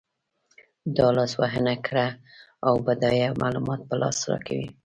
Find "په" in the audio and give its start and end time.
3.89-3.95